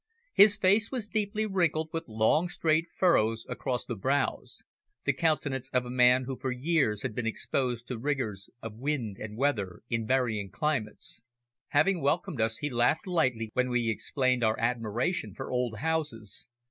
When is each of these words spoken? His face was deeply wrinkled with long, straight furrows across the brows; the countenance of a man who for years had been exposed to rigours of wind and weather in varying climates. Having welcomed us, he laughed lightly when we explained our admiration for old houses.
His 0.33 0.57
face 0.57 0.89
was 0.91 1.07
deeply 1.07 1.45
wrinkled 1.45 1.89
with 1.93 2.07
long, 2.09 2.49
straight 2.49 2.87
furrows 2.91 3.45
across 3.47 3.85
the 3.85 3.93
brows; 3.93 4.63
the 5.05 5.13
countenance 5.13 5.69
of 5.73 5.85
a 5.85 5.91
man 5.91 6.23
who 6.23 6.39
for 6.39 6.49
years 6.51 7.03
had 7.03 7.13
been 7.13 7.27
exposed 7.27 7.85
to 7.87 7.99
rigours 7.99 8.49
of 8.63 8.79
wind 8.79 9.19
and 9.19 9.37
weather 9.37 9.83
in 9.91 10.07
varying 10.07 10.49
climates. 10.49 11.21
Having 11.67 12.01
welcomed 12.01 12.41
us, 12.41 12.57
he 12.57 12.69
laughed 12.71 13.05
lightly 13.05 13.51
when 13.53 13.69
we 13.69 13.91
explained 13.91 14.43
our 14.43 14.59
admiration 14.59 15.35
for 15.35 15.51
old 15.51 15.77
houses. 15.77 16.47